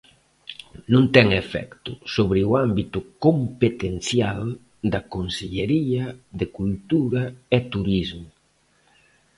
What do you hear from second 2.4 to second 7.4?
o ámbito competencial da Consellería de Cultura